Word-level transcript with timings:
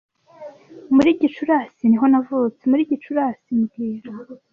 Muri 0.95 1.09
Gicurasi 1.19 1.83
niho 1.87 2.05
navutse 2.11 2.63
muri 2.71 2.87
Gicurasi 2.89 3.49
mbwira 3.59 4.11